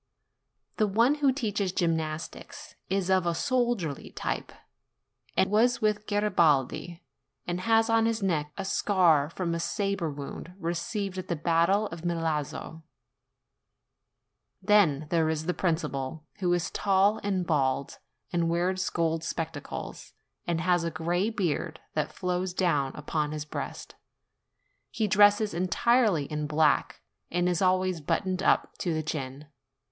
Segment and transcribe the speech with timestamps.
[0.77, 4.51] The one who teaches gymnastics is of a soldierly type,
[5.37, 7.03] and was with Garibaldi,
[7.45, 11.85] and has on his neck a scar from a sabre wound received at the battle
[11.89, 12.81] of Milazzo.
[14.59, 17.99] Then there is the principal, who is tall and bald,
[18.33, 20.13] and wears gold spectacles,
[20.47, 23.93] and has a gray beard that flows down upon his breast;
[24.89, 29.45] he dresses entirely in black, and is always buttoned up to the chin.